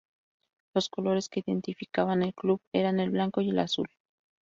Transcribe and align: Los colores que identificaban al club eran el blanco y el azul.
Los 0.73 0.89
colores 0.89 1.29
que 1.29 1.41
identificaban 1.45 2.23
al 2.23 2.33
club 2.33 2.59
eran 2.73 2.99
el 2.99 3.11
blanco 3.11 3.41
y 3.41 3.51
el 3.51 3.59
azul. 3.59 3.87